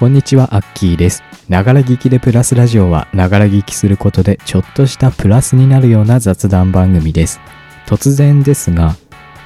[0.00, 1.22] こんにちは、アッキーです。
[1.50, 7.38] ながら聞きでプラスラジオは、ながら聞きすることでちょっとしたプラスになるような雑談番組です。
[7.84, 8.96] 突然ですが、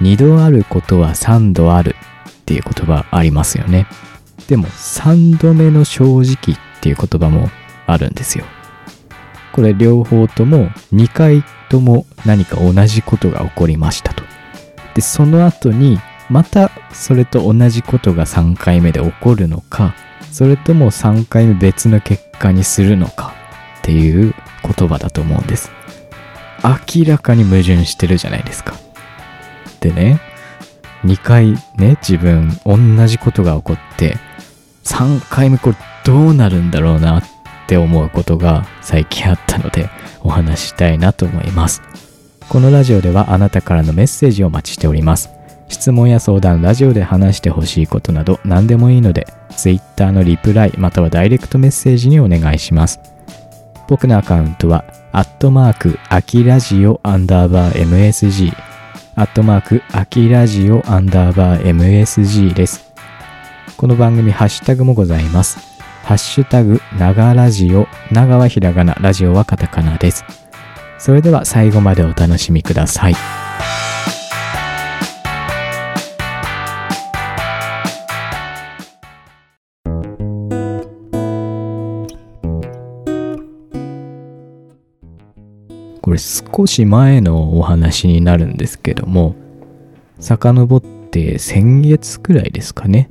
[0.00, 1.96] 二度あることは三度ある
[2.28, 3.88] っていう言葉ありますよね。
[4.46, 6.36] でも、三度目の正直っ
[6.80, 7.50] ていう言葉も
[7.88, 8.44] あるんですよ。
[9.50, 14.22] これ両方とも2回とも何か同じことが起こりましたと。
[14.94, 15.98] で、その後に
[16.30, 19.96] またそれと同じことが3回目で起こるのか、
[20.30, 23.34] それとも3回目別の結果にするのか
[23.78, 25.70] っていう言葉だと思うんです。
[26.96, 28.74] 明らかに矛盾してるじゃないですか。
[29.80, 30.20] でね、
[31.04, 34.16] 2回ね、自分同じことが起こって、
[34.84, 37.22] 3回目これどうなるんだろうなっ
[37.66, 39.88] て思うことが最近あったので
[40.22, 41.82] お話ししたいなと思います。
[42.48, 45.33] このラジオではあなたからのメッセージをお待ちしております。
[45.74, 53.00] 質問や相談、ラジオで話してほしいことなど何でもいいので、Twitter のリプライまたはダイレクトメッセージにお願いします。
[53.88, 58.52] 僕のアカウントは、アットマーク、アキラジオアンダーバー MSG、
[59.16, 62.92] アットマーク、アキラジオアンダーバー MSG です。
[63.76, 65.58] この番組、ハッシュタグもございます。
[66.04, 70.24] ハッシュタグ、ながラジオ、長はひらがな、ラジオはカタカナです。
[70.98, 73.43] それでは最後までお楽しみください。
[86.14, 89.36] れ少し前のお話になるんですけども
[90.18, 90.80] 遡っ
[91.10, 93.10] て先月くらいですかね。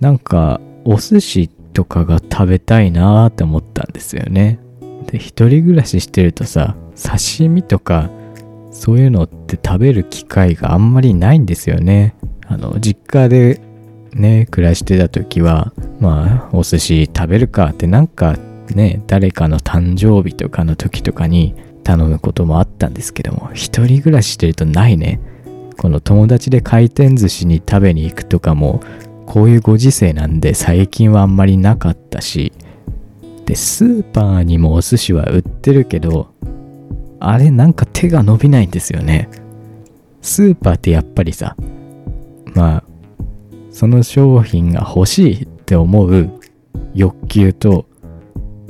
[0.00, 4.58] なんかお寿司とかが食べたいなーって思ったんですよね。
[5.06, 8.10] で一人暮らししてるとさ刺身とか
[8.70, 12.14] そういうのって食べる機会があんまりないんですよね。
[12.46, 13.60] あの実家で
[14.12, 18.36] ね暮らしてた時はまあお寿司食べるかってなんか
[18.74, 21.54] ね誰かの誕生日とかの時とかに
[21.88, 25.20] 頼むこともあったんですけども一人暮らししてるとないね。
[25.78, 28.80] この友達で回転寿司に食べに行くとかも
[29.24, 32.52] こういうご時世なんで最近はあんまりなかったし
[33.46, 36.34] でスーパーにもお寿司は売ってるけど
[37.20, 39.30] あれなんか手が伸びないんですよね。
[40.20, 41.56] スーパーってやっぱりさ
[42.54, 42.84] まあ
[43.70, 46.38] その商品が欲しいって思う
[46.92, 47.86] 欲求と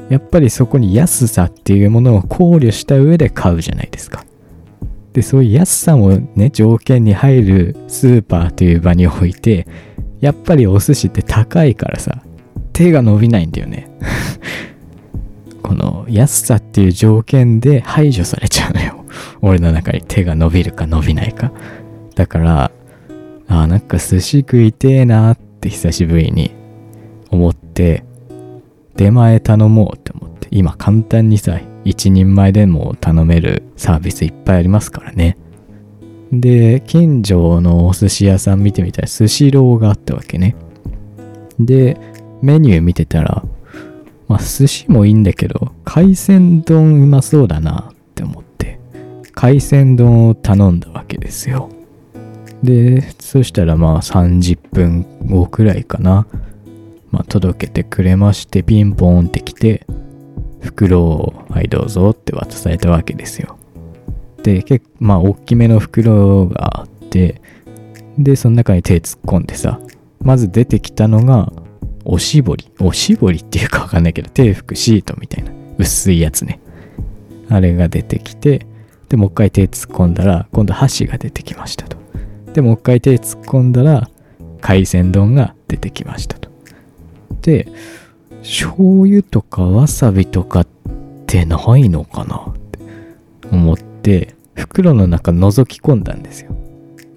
[0.09, 4.25] やっぱりそこに安さっていうものを考慮した上で買うじゃないですか。
[5.13, 9.67] で、そういう安さもね、条件に入るスーパーという場において、
[10.21, 12.23] やっぱりお寿司って高いからさ、
[12.73, 13.91] 手が伸びないんだよね。
[15.63, 19.05] この安さっていう条件で排除されちゃうのよ。
[19.43, 21.53] 俺の中に手が伸びるか伸びないか。
[22.15, 22.71] だから、
[23.49, 26.53] ああなんか寿司食いてえなって久しぶりに
[27.31, 28.05] 思って、
[28.99, 35.39] 出前頼もうって思って今簡単にさ一人前でも頼めるサービスいっぱいありますからね。
[36.33, 40.57] で近所のお寿司屋さん見てみたら寿司ローがあったわけね。
[41.61, 41.97] で
[42.43, 43.45] メニュー見てたら
[44.27, 48.81] まあ寿司もいいんだけど海鮮丼うまそうだなって思って
[49.33, 51.71] 海鮮丼を頼んだわけですよ。
[52.65, 56.27] でそしたらまあ30分後くらいかな。
[57.11, 59.87] まあ、届けてくれましてピンポーンってきて
[60.61, 63.57] 袋を「はいどうぞ」って渡されたわけですよ。
[64.43, 67.41] で結構まあ大きめの袋があって
[68.19, 69.81] でその中に手突っ込んでさ
[70.21, 71.53] まず出てきたのが
[72.05, 72.71] おしぼり。
[72.81, 76.61] おしぼりっていうかわかんないけど手拭くシートみたいな薄いやつね。
[77.51, 78.67] あれが出てきて
[79.09, 81.97] でもう一回手突っ込んだら今度箸が出てきましたと。
[82.53, 84.11] でもう一回手突っ込んだら
[84.61, 86.48] 海鮮丼が出てきましたと。
[87.41, 87.69] で
[88.43, 90.67] 醤油とかわさびとかっ
[91.27, 92.37] てないのかな？
[92.37, 92.79] って
[93.51, 96.57] 思って袋の中覗き込んだんですよ。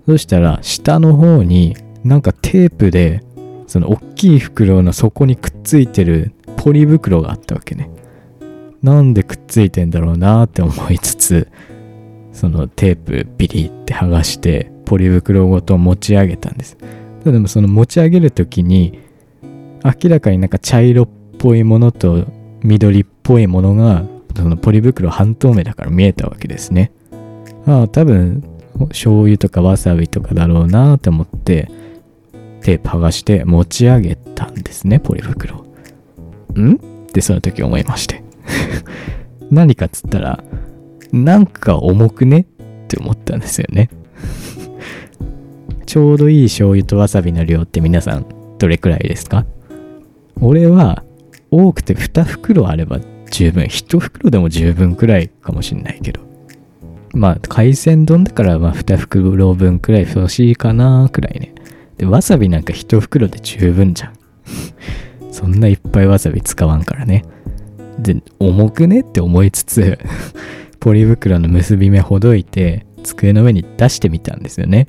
[0.05, 3.23] そしたら下の方になんかテープで
[3.67, 7.89] その大きい袋の底にくっついてるポリ袋があったわけね。
[8.81, 11.47] なんでくっついてんだろうなって思いつつ
[12.33, 16.77] そのテープビリって剥がしてポリ袋ごと持ち上げたんです。
[17.23, 18.99] でもその持ち上げる時に
[19.83, 22.25] 明らかになんか茶色っぽいものと
[22.63, 24.03] 緑っぽいものが
[24.35, 26.91] そのポリ袋半透明だから見えたわけですね。
[27.65, 28.43] ああ多分
[28.89, 31.69] 醤油とかわさびとかだろうなって思って
[32.61, 35.65] テープ剥がして持ち上げたんですねポリ袋。
[36.55, 36.73] ん？
[36.73, 36.77] っ
[37.11, 38.23] てその時思いまして。
[39.51, 40.43] 何かっつったら
[41.11, 42.45] なんか重くねっ
[42.87, 43.89] て思ったんですよね。
[45.85, 48.25] ちょうどいい醤油とわさびの量って皆さん
[48.59, 49.45] どれくらいですか？
[50.39, 51.03] 俺は
[51.49, 52.99] 多くて2袋あれば
[53.29, 56.21] 十分1袋でも十分くらいかもしんないけど。
[57.13, 61.53] まあ海鮮丼だからまあ2袋分くらい欲しいかなくらいね。
[61.97, 64.13] でわさびなんか1袋で十分じゃん。
[65.31, 67.23] そんないっぱいわさび使わんからね。
[67.99, 69.99] で重くねって思いつつ
[70.79, 74.87] ポリ袋の結び目ほどいて机の上に出してみたんですよね。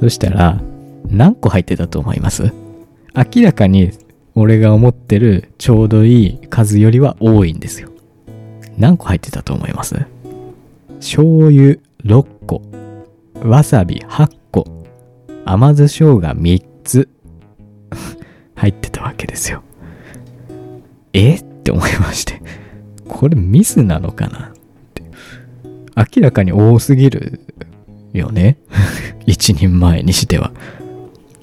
[0.00, 0.60] そしたら
[1.08, 2.52] 何個入ってたと思います？
[3.14, 3.90] 明らかに
[4.34, 7.90] 俺が思ってるちょうどいい数よりは多いんですよ。
[8.78, 9.94] 何個入ってたと思います？
[11.00, 12.62] 醤油6個、
[13.42, 14.84] わさび8個、
[15.44, 17.08] 甘酢生姜3つ
[18.54, 19.62] 入ってたわけですよ。
[21.12, 21.34] え？
[21.36, 22.40] って思いまして。
[23.08, 24.48] これミスなのかな？
[24.48, 24.52] っ
[24.94, 25.02] て。
[25.96, 27.40] 明らかに多すぎる
[28.12, 28.58] よね。
[29.26, 30.52] 一人前にしては。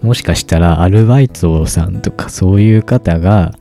[0.01, 3.53] もしかしたらアルバイトさんとかそういう方が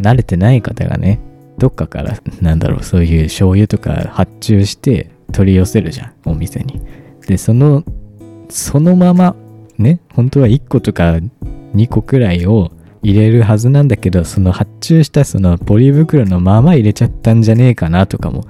[0.00, 1.20] 慣れてない方がね
[1.58, 6.80] どっかからなんだろうそういう醤油とか発注して取り寄せるじゃんお店に。
[7.26, 7.84] でその
[8.48, 9.36] そのまま
[9.78, 11.18] ね本当は1個とか
[11.74, 12.72] 2個くらいを
[13.02, 18.44] 入れるはずなんだけどその発注したそのポリ袋のまま入れちゃったんじゃねえかなとかも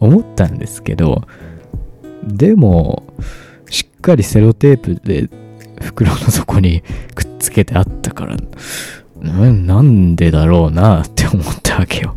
[0.00, 1.22] 思ったんですけど
[2.24, 3.04] でも
[3.70, 5.30] しっかりセロテープで
[5.80, 6.82] 袋の底に
[7.14, 8.36] くっつけてあったから、
[9.20, 12.16] なんでだろうなって思ったわけよ。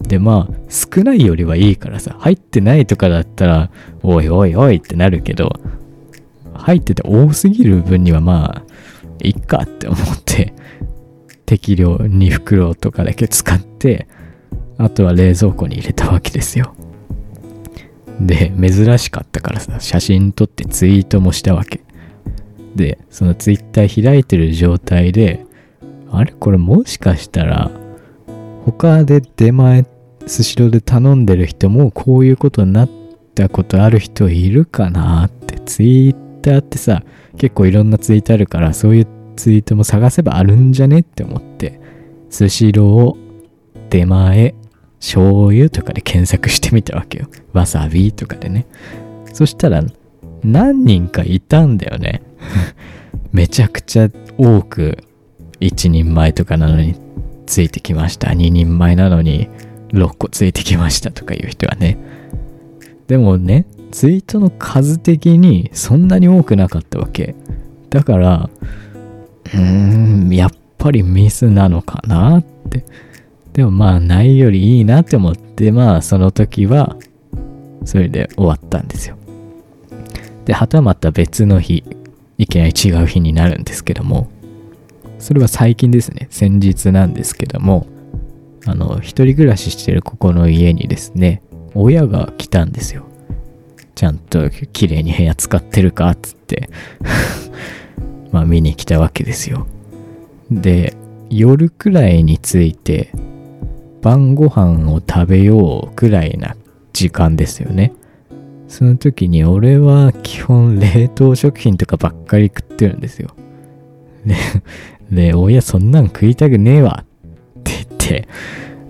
[0.00, 3.70] で、まあ、少ないよりはいいからさ、入ってないとかだったら、
[4.02, 5.60] おいおいおいってなるけど、
[6.54, 8.74] 入ってて多すぎる分にはまあ、
[9.20, 10.54] いっかって思って、
[11.46, 14.06] 適量2袋とかだけ使って、
[14.78, 16.74] あとは冷蔵庫に入れたわけですよ。
[18.20, 21.83] で、珍しかったからさ、写真撮ってツイートもしたわけ。
[22.74, 25.46] で、そのツイッター開いてる状態で、
[26.10, 26.32] あれ？
[26.32, 27.70] これもしかしたら、
[28.64, 29.86] 他で出前、
[30.26, 32.90] スシローで頼んでる人もこういうことになっ
[33.34, 37.02] たことある人いるかなって、ツイッターってさ、
[37.36, 39.06] 結構いろんなツイートあるから、そういう
[39.36, 41.80] ツイートも探せばあるんじゃねって思って、
[42.30, 44.54] スシロー、出前、
[44.98, 47.28] 醤油とかで検索してみたわけよ。
[47.52, 48.66] わさびとかでね。
[49.32, 49.82] そしたら、
[50.44, 52.22] 何人かいたんだよね。
[53.32, 54.98] めちゃくちゃ多く
[55.60, 56.94] 1人前とかなのに
[57.46, 58.28] ついてきました。
[58.28, 59.48] 2人前なのに
[59.88, 61.98] 6個ついてきましたとかいう人はね。
[63.06, 67.34] でもね、ツイートの数的にそんなに多くなかったわけ。
[67.90, 68.50] だから、
[69.54, 72.84] うーん、やっぱりミスなのかなって。
[73.52, 76.96] でもまあないよりいいなって思って、まあその時は
[77.84, 79.16] それで終わったんですよ。
[80.44, 81.84] で、はたまた別の日、
[82.38, 84.28] いきなり違う日になるんですけども、
[85.18, 87.86] それは最近ですね、先日なんですけども、
[88.66, 91.42] あの、一人暮らししてるここの家にですね、
[91.74, 93.04] 親が来たんですよ。
[93.94, 96.68] ちゃんと綺麗に部屋使ってるかっつって
[98.32, 99.66] まあ見に来たわけですよ。
[100.50, 100.94] で、
[101.30, 103.10] 夜くらいについて
[104.02, 106.56] 晩ご飯を食べようくらいな
[106.92, 107.92] 時間ですよね。
[108.74, 113.30] その時に俺は基本冷凍食品とかばっかり食ってるんですよ。
[114.26, 114.34] で、
[115.12, 118.28] で、親そんなん食いたくねえわって言って、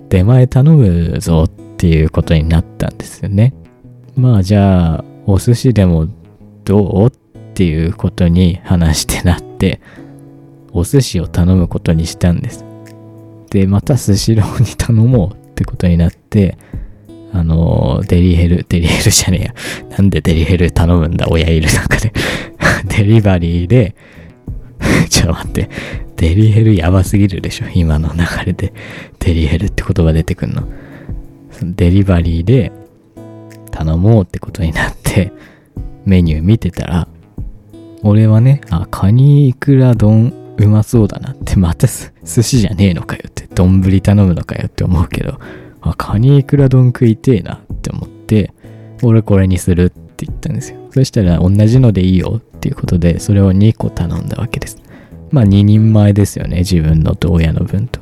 [0.09, 3.53] 出前頼むぞっていうことになったんですよね。
[4.15, 6.07] まあじゃあ、お寿司でも
[6.63, 7.05] どう？
[7.05, 7.11] っ
[7.53, 9.81] ていうことに話してなって、
[10.73, 12.65] お寿司を頼むことにしたんです。
[13.51, 16.57] で、またスシローに頼もうってことになって、
[17.35, 19.53] あの、デリヘル、デリヘルじゃねえや。
[19.97, 22.13] なんでデリヘル頼むんだ、親いる中で
[22.97, 23.93] デリバリーで
[25.09, 25.69] ちょっと待って。
[26.15, 27.65] デリヘルやばすぎるでしょ。
[27.73, 28.73] 今の流れで。
[29.19, 30.63] デリヘルって言葉出てくんの。
[31.61, 32.71] デリバリーで
[33.69, 35.33] 頼もうってことになって、
[36.05, 37.07] メニュー見てたら、
[38.01, 45.37] 俺はね、あ、カニイクラ丼うまそうだなって、また寿司じゃねえのかよって、丼頼むのかよって思うけど、
[45.91, 48.53] あ、カニイクラ丼食いてえなって思って、
[49.03, 50.79] 俺これにするって言ったんですよ。
[50.91, 54.77] そしたら同じのでいいよっていうことで、それを2個頼んだわけです。
[55.31, 56.59] まあ2人前ですよね。
[56.59, 57.99] 自分のと親の分と。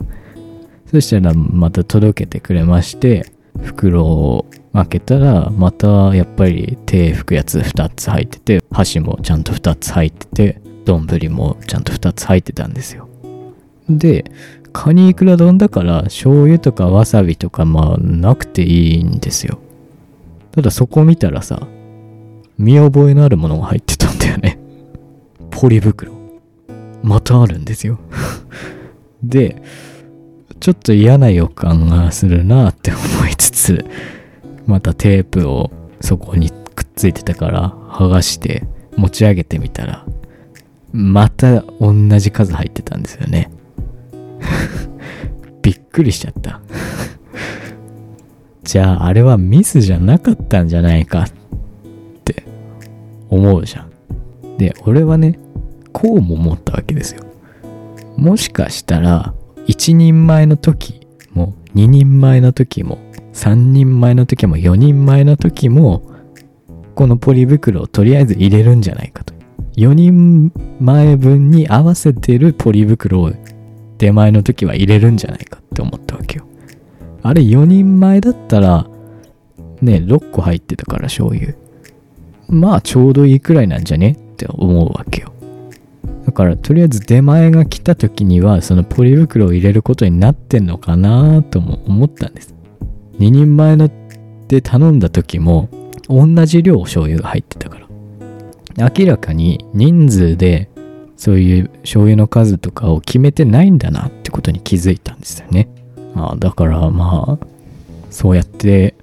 [0.91, 3.25] そしたらまた届けてくれまして、
[3.61, 13.07] 袋を開けたら、またやっぱり手拭くやつ2つ入ってて、箸もちゃんと2つ入ってて、丼もちゃんと2つ入ってたんですよ。
[13.89, 14.25] で、
[14.73, 19.59] カニイクラ丼だから醤油とかわさびとかまあなくていいんですよ。
[20.51, 21.67] ただそこ見たらさ、
[22.57, 24.59] 見覚えのあるものが入ってたんだよね。
[25.51, 26.11] ポリ袋。
[27.01, 27.99] またあるんですよ。
[29.23, 29.61] で、
[30.59, 33.85] ちょっと嫌な予感がするなって思いつつ
[34.65, 38.63] またテープをそこにくっついてたから剥がして
[38.95, 40.05] 持ち上げてみたら
[40.93, 43.51] また同じ数入ってたんですよね
[45.61, 46.61] びっくりしちゃった。
[48.63, 51.29] じゃああれはミスじゃなかったんじゃないかっ
[52.23, 52.43] て
[53.29, 54.57] 思うじゃん。
[54.57, 55.39] で俺はね
[55.91, 57.23] こうも思ったわけですよ。
[58.17, 59.33] もしかしたら
[59.65, 62.99] 一人前の時も二人前の時も
[63.31, 66.03] 三人前の時も四人前の時も
[66.95, 69.33] このポリ袋をとりあえず入れるんじゃないかと。
[69.75, 73.31] 4人前分に合わせてるポリ袋を
[74.03, 76.45] 出前の時は入れるんじゃないかって思ったわけよ。
[77.21, 78.85] あれ4人前だったら
[79.81, 81.53] ね6個入ってたから醤油。
[82.49, 85.31] まあちょうどいいくらいなんじゃねって思うわけよ。
[86.25, 92.53] だからとりあえず出前が来た時にはそのポリ袋を入れることになってんのかなとも思ったんです。
[93.19, 93.89] 2人前の
[94.49, 95.69] で頼んだ時も
[96.09, 97.87] 同じ量醤油が入ってたから。
[98.99, 100.69] 明らかに人数で
[101.23, 105.69] そういう醤油の数とかを決めてないんだなってことに気づいたんですよね。
[106.15, 107.47] ああだからまあ
[108.09, 108.93] そうやって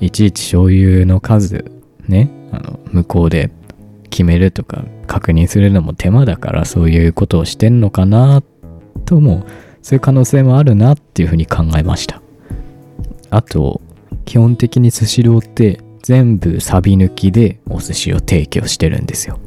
[0.00, 1.64] いちいち醤油の数
[2.06, 3.50] ねあの向こうで
[4.10, 8.44] 決めるとか確認するのも手間だからそういうことをしてんのかな
[9.04, 9.44] とも
[9.82, 12.22] そういう可能性もあるなっていうふうに考えました
[13.30, 13.80] あと
[14.24, 19.40] 基本的にスシローって全部サビ抜きでお寿司を提供してるんですよ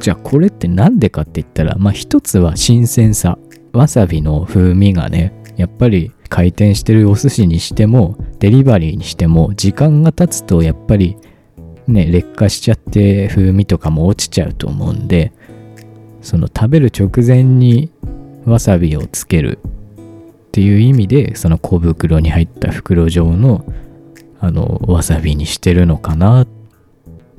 [0.00, 3.38] じゃあこれって何でかって言ったらまあ一つは新鮮さ。
[3.72, 11.16] わさびの風味がねやっぱり回転してるお寿司にしてもデリバリーにしても時間が経つとやっぱり
[11.86, 15.32] ね劣化しちゃって風味とかも落ちちゃうと思うんで
[16.22, 17.90] その食べる直前に
[18.44, 19.58] わさびをつける
[20.48, 23.64] っていう意味でその小袋に入った袋状の
[24.40, 26.46] あのわさびにしてるのかな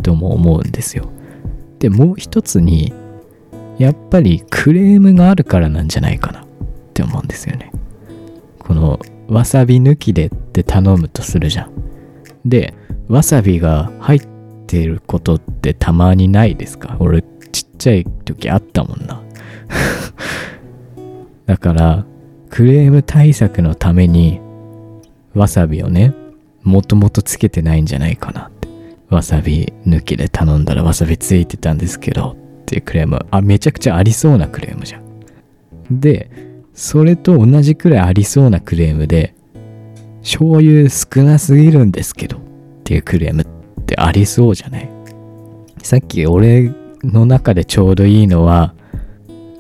[0.04, 1.10] とも思うんですよ。
[1.80, 2.94] でもう一つに
[3.78, 6.46] やっぱりクレームがあるからなんじゃないかなっ
[6.94, 7.72] て思うんですよね。
[8.60, 11.72] このわさび抜きでって頼むとするじゃん。
[12.46, 12.74] で
[13.08, 14.28] わさびが入っ
[14.68, 16.98] てることってたまにないですか？
[17.00, 17.22] 俺
[17.52, 19.22] ちっちゃい時あったもんな。
[21.46, 22.06] だから
[22.50, 24.40] クレーム対策のために
[25.34, 26.14] わさびをね
[26.64, 28.52] もともとつけてないんじゃないかな。
[29.10, 33.26] わさび抜きで頼んだらわさびついてたんですけどっていうクレーム。
[33.32, 35.04] あめちゃくちゃありそうなクレームじゃん。
[35.90, 36.30] で
[36.74, 39.34] それと同じくらいありそうなクレームで
[40.22, 42.42] 醤油少なすぎるんですけどっ
[42.84, 44.90] ていうクレームってありそうじゃない？
[45.82, 46.72] さっき俺
[47.04, 48.76] の中でちょうどいいのは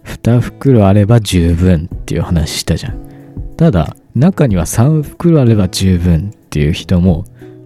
[0.05, 3.09] 2袋あれば十分っていう話したじゃん。
[3.57, 7.25] ただ中には3袋あれば十分っていう人も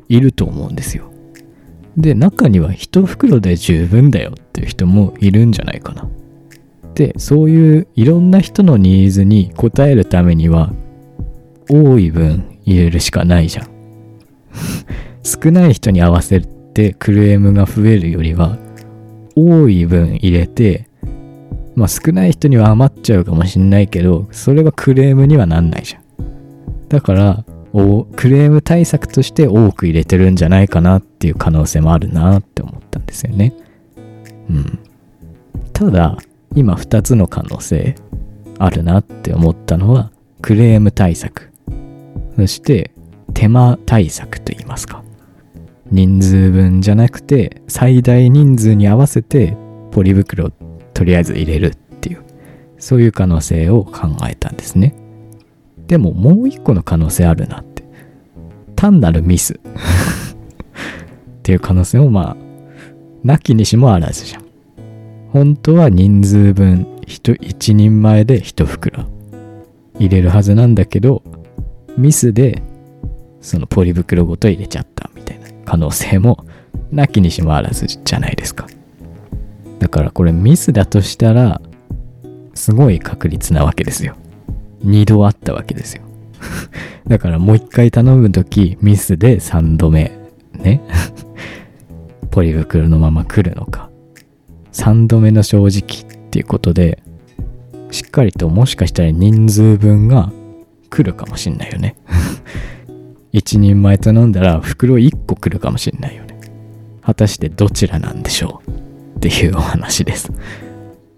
[0.10, 1.12] いると思うんですよ。
[1.98, 6.08] で中には1袋で十分だよっていう人もいるんじゃないかな。
[6.96, 10.72] でそういういろんな人のニーズに応えるためには
[11.70, 13.68] 多い分入れるしかないじゃん。
[15.24, 18.58] 少ない人に合わせてクレームが増えるよりは
[19.36, 20.88] 多い分入れて
[21.76, 26.04] まあ少ない人には余っちゃうかもしんないけどそれはクレームにはなんないじゃん。
[26.90, 33.54] だからクレーム対策として多く入れてるんじゃないかなっていう可能性もあるなって思ったんですよね。
[34.50, 34.80] うん。
[35.74, 36.18] ただ
[36.56, 37.96] 今2つの可能性
[38.60, 40.12] あるなって思ったのは
[40.42, 41.52] クレーム対策。
[42.36, 42.92] そして
[43.34, 45.04] 手間対策といいますか。
[45.92, 49.58] 人数分じゃなくて最大人数に合わせて
[49.92, 50.52] ポリ袋を
[50.94, 52.24] とりあえず入れるっていう
[52.78, 54.96] そういう可能性を考えたんですね。
[55.88, 57.84] でももう一個の可能性あるなって。
[58.76, 59.54] 単なるミス。
[59.54, 59.58] っ
[61.44, 62.38] ていう可能性もまあ
[63.24, 64.44] なきにしもあらずじゃん。
[65.32, 69.06] 本当は人数分一人前で一袋
[70.00, 71.24] 入れるはずなんだけど
[71.98, 72.62] ミスで
[73.42, 76.46] そのポリ袋ごと入れちゃったみたいな可能性も
[76.92, 78.68] なきにしもあらずじゃないですか。
[79.80, 81.62] だからこれミスだとしたら
[82.54, 84.16] すごい確率なわけですよ。
[84.86, 86.04] 2度あったわけですよ。
[87.08, 90.12] だからもう一回頼む時ミスで3度目
[90.54, 90.82] ね？
[92.32, 93.90] ポリ袋のまま来るのか。
[94.72, 97.04] 3度目の正直っていうことで
[97.92, 100.32] しっかりともしかしたら人数分が
[100.90, 101.96] 来るかもしんないよね。
[103.32, 106.40] 一人前頼んだら袋1個来るかもしんないよね。
[107.02, 109.18] 果たしてどちらなんでしょう？
[109.18, 110.32] っていうお話です。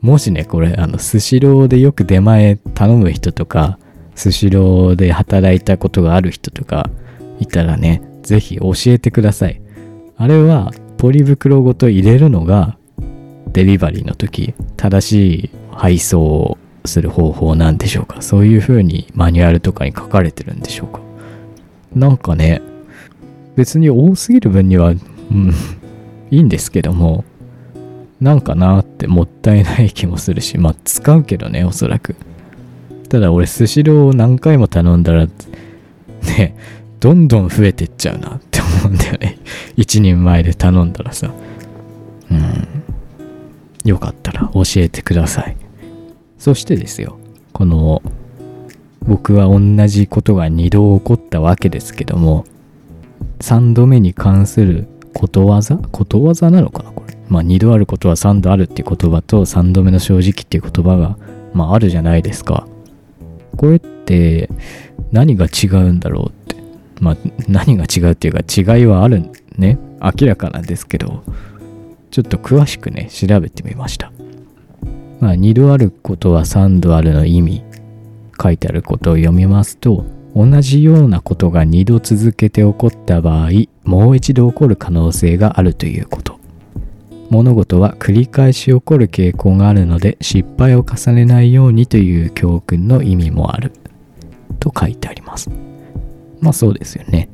[0.05, 3.79] もしねこれあのスシローでよく出前頼む人とか
[4.13, 6.91] スシローで働いたことがある人とか
[7.39, 9.59] いたらね、ぜひ教えてください。
[10.15, 12.77] あれはポリ袋ごと入れるのが
[13.47, 21.01] デリバリーの時正しい配送をする方法なんでしょうかそういう風にマニュアルとかに書かれてるんでしょうか
[21.95, 22.61] なんかね
[23.55, 25.53] 別に多すぎる分には、うん、
[26.31, 27.25] いいんですけども
[28.21, 32.15] なんかなってもったいない気もするしまあ使うけどねおそらく。
[33.09, 35.27] ただ俺スシローを何回も頼んだら
[36.21, 36.55] ね
[36.99, 39.37] どんどん増えてっちゃうなって思うんだよね。
[39.77, 41.31] 一人前で頼んだらさ。
[42.31, 42.67] うん。
[43.83, 45.55] よかったら教えてください。
[46.37, 47.17] そしてですよ
[47.53, 48.01] この
[49.07, 52.45] 僕は同じことが2度起こったわけですけども
[53.39, 55.77] 3度目に関することわざ？
[55.77, 57.17] ことわざなのかなこれ。
[57.29, 61.17] まあ2度あることは3度あるっていう言葉と3度目の正直っていう言葉が
[61.53, 62.67] まああるじゃないですか。
[63.57, 64.49] これって
[65.11, 66.55] 何が違うんだろうって。
[66.99, 67.17] まあ
[67.47, 69.23] 何が違うっていうか違いはある
[69.57, 69.79] ね。
[70.01, 71.23] 明らかなんですけど
[72.11, 74.11] ちょっと詳しくね調べてみました。
[75.19, 77.63] まあ2度あることは3度あるの意味
[78.41, 83.49] 書いてあることを読みますと同じようなことが2度続けて起こった場合
[83.83, 86.39] もう一度起こる可能性があるということ。
[87.29, 93.71] 物事は繰り返し起こる傾向があるので失敗を重ねないようにという教訓の意味もある。
[94.59, 95.49] と書いてあります。
[96.41, 97.29] まあそうですよね。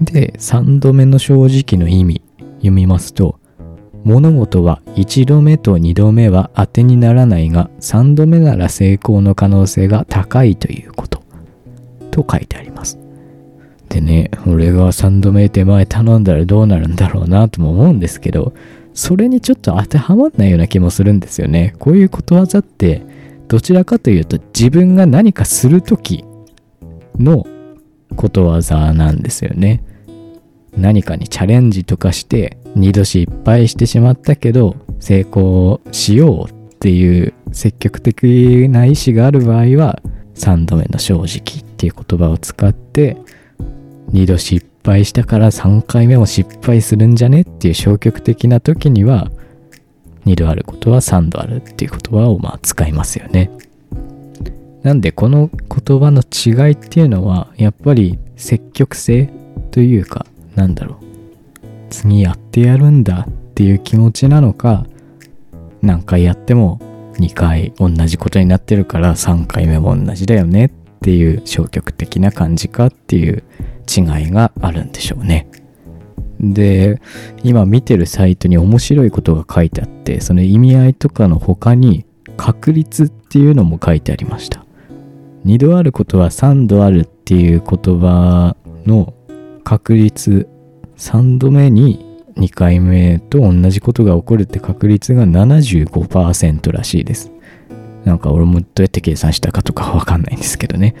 [0.00, 2.22] で3度目の正直の意味。
[2.58, 3.40] 読みますと
[4.04, 11.11] 物事は1度目と2度目は当てにならないが3度目なら成功の可能性が高いということ。
[12.12, 12.98] と書いてあります。
[13.88, 18.54] でね俺が3度目手前頼んだらどうなるんだろうなとも思うんですけど
[18.94, 21.74] それにちょっと当てはまんないような気もするんですよね。
[21.78, 23.02] こういうことわざって
[23.48, 26.24] どちらかというと自分が何かする時
[27.18, 27.46] の
[28.16, 29.82] ことわざなんですよね。
[30.76, 40.00] 何かにチャレンジとかして2度失敗してしまったけど成功しようっていう積極的な意志がある場合は
[40.34, 41.71] 3度目の正直。
[41.82, 43.16] っていう言葉を使って
[44.12, 49.32] 2度失敗したから3回目も失敗するんじゃねっていう消極的な時には
[50.24, 53.50] 2度あることは3度あるっていう言葉をまあ使いますよね。
[54.84, 59.32] なんでこの言葉の違いっていうのはやっぱり積極性
[59.72, 61.04] というかなんだろう
[61.90, 64.86] 次やってやるんだっていう気持ちなのか
[65.82, 66.78] 何回やっても
[67.14, 73.42] 2回同じことになってるから3回目も同じだよねっていう消極的な感じかっていう
[73.88, 75.48] 違いがあるんでしょうね。
[76.40, 77.00] で
[77.44, 82.04] 今見てるサイトに面白いことが書いてあってその意味合いとかの他に
[82.36, 84.64] 確率っていうのも書いてありました
[85.46, 89.14] 2度あることは3度あるっていう言葉の
[89.62, 90.48] 確率
[90.96, 97.31] 3度目に2回目と同じことが起こるって確率が75%らしいです。
[98.04, 100.94] なんか俺もどうやって計算したかとかわかんないんですけどね。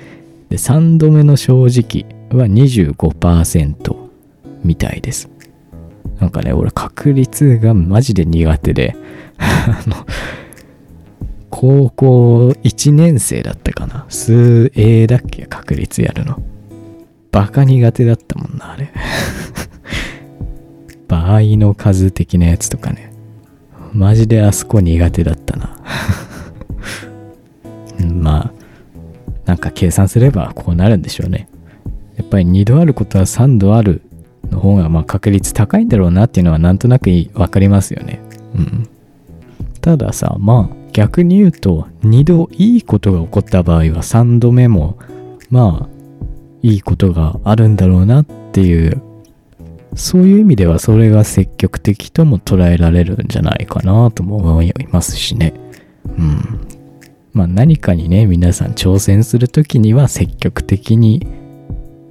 [0.48, 2.06] で、3度目の正直
[2.38, 3.96] は25%
[4.64, 5.28] みたいです。
[6.20, 8.96] なんかね、俺確率がマジで苦手で、
[9.38, 10.06] あの、
[11.50, 14.06] 高校1年生だったかな。
[14.08, 16.40] 数 A だっけ確率やるの。
[17.30, 18.90] バカ苦手だったもんな、あれ。
[21.08, 23.12] 場合の数的なやつとかね。
[23.92, 25.76] マジであそこ苦手だったな。
[28.02, 28.52] まあ、
[29.44, 31.48] なんか計算すればこうなるんでしょうね。
[32.16, 34.02] やっぱり2度あることは3度ある
[34.50, 38.20] の方がまあ確率高いんだろうなっていうのはなんとなく分かりますよね。
[38.54, 38.88] うん。
[39.80, 44.98] たださ、まあ逆に言うと2度いいことが起こった場合は3度目も
[45.50, 45.88] まあ
[46.62, 49.02] いいことがあるんだろうなっていう
[49.94, 55.54] そういう意味ではそれが積極的とも捉えられるんじゃないかなとも思いますしね。
[56.06, 56.60] うん。
[57.32, 61.26] まあ何かにね、皆さん挑戦するときには積極的に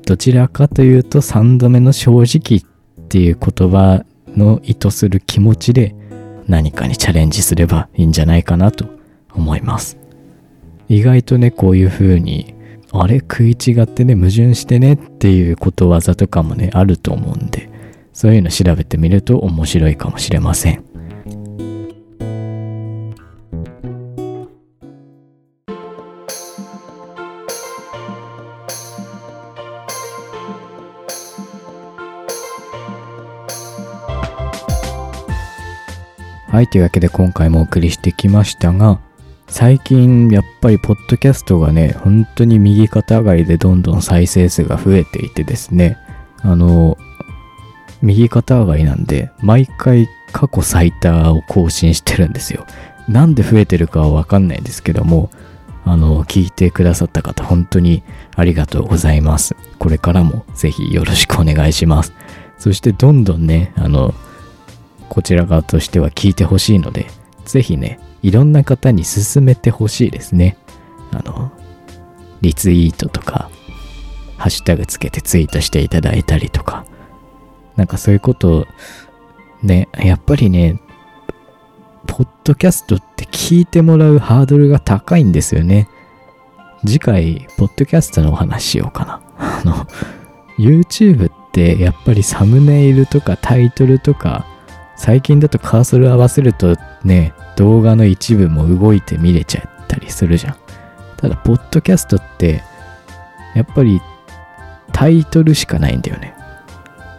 [0.06, 4.04] どちらかというと3度目の正直っていう言葉
[4.36, 5.96] の意図する気持ちで
[6.48, 8.86] 何かにチャレンジすればいいんじゃないかなと
[9.34, 9.98] 思います。
[10.90, 12.56] 意外とね、こういう風に
[12.92, 17.70] あれ食い違ってね、矛盾してねっていうことわざとかもね、あると思うんで、
[18.12, 20.91] そういうの調べてみると面白いかもしれません。
[36.52, 39.00] はい、というわけで今回もお送りしてきましたが、
[39.48, 45.98] 最近やっぱりポッドキャストがね、本当に右肩上がりでどんどん再生数が増えていてですね、
[46.42, 46.98] あの、
[48.02, 52.66] 右肩上がりなんで、毎回過去最多を更新してるんですよ。
[53.08, 55.30] なんで増えてるかはわかんないですけども、
[55.86, 58.04] あの、聞いてくださった方、本当に
[58.36, 59.56] ありがとうございます。
[59.80, 62.12] これからもぜひよろしくお願いします。
[62.58, 64.14] そしてどんどんね、あの、
[65.12, 67.08] こちら側としては聞いてほしいので、
[67.44, 70.56] ぜひね、いろんな方に勧めてほしいですね。
[71.12, 71.52] あの、
[72.40, 73.50] リツイートとか、
[74.38, 76.86] ハッシュタグつけてツイートしていただいたりとか、
[77.76, 78.68] なんかそういうことを
[79.62, 80.80] ね、やっぱりね、
[82.08, 85.90] ポッドキャストって聞いてもらうハードルが高いんですよね。
[86.86, 89.22] 次回、ポッドキャストのお話しようかな。
[89.38, 89.86] あの、
[90.58, 94.48] YouTube ってやっぱりサムネイルとかタイトルとか、
[95.02, 100.56] 最近だとカーソル合わせるとね、動画の一部も動いて見れちゃったりするじゃん。
[101.18, 102.62] ただ、ポッドキャストって、
[103.56, 104.00] やっぱり
[104.94, 106.36] タイトルしかないんだよね。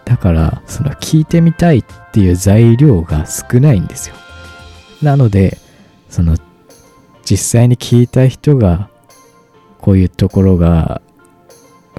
[0.04, 4.14] だから、その聞いてみたいっていう材料が少ないんですよ。
[5.02, 5.58] なので、
[6.08, 6.36] その、
[7.24, 8.90] 実際に聞いた人が、
[9.80, 11.02] こういうところが、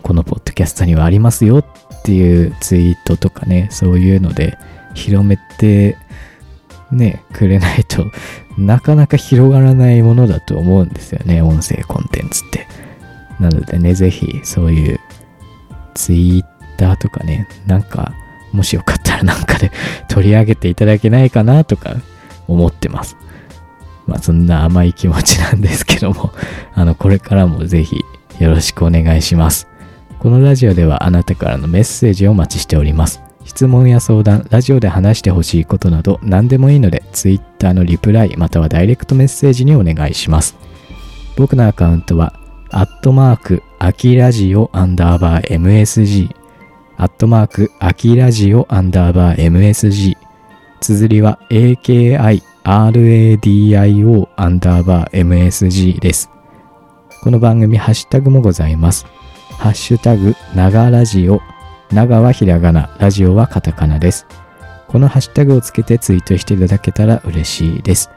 [0.02, 1.66] このポッドキャストにはありますよっ
[2.04, 4.58] ていうツイートとかね、そういうので
[4.94, 5.98] 広めて
[6.92, 8.12] ね、くれないと
[8.58, 12.68] なかなか広がらないものだと思うんですよね、音声コンテンツって。
[13.40, 15.00] なのでね、ぜひそういう
[15.96, 16.44] ツイッ
[16.78, 18.14] ターとかね、なんか、
[18.52, 19.72] もしよかったら なんかで
[20.08, 21.96] 取り上げていただけないかなとか
[22.48, 23.18] 思ってます。
[24.06, 26.32] まあそんな甘い気持ちなんですけども、
[26.74, 27.96] あの、これからもぜひ
[28.40, 29.68] よろしくお願いします。
[30.20, 33.22] このラジオではあなたからのメッセージをお待ちしております。
[33.46, 40.56] 質問や相談、ラジオで話してほしいことなど何でもいいので、Twitter のリプライまたはダイレクトメッセージにお願いします。
[41.36, 42.34] 僕のアカウントは、
[42.72, 46.30] アットマーク、アキラジオアンダーバー MSG、
[46.98, 50.16] アットマーク、アキラジオアンダーバー MSG、
[50.80, 52.40] 綴りは AKIRADIO
[54.36, 56.30] アンダーバー MSG です。
[57.22, 59.06] この番組ハッシュタグもございます。
[59.58, 61.42] ハッシュタグ、ながラジオ、
[61.94, 64.26] 長はひらがな、ラジオはカタカナです。
[64.88, 68.10] このハッシュタグをつけてツイートしていただけたら嬉しいです。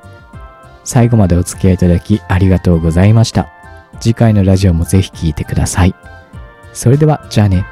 [0.85, 3.49] 最後までお付き合いいただきありがとうございました。
[4.01, 5.95] 次回のラジオもぜひ聴いてください。
[6.73, 7.67] それでは、じゃあね。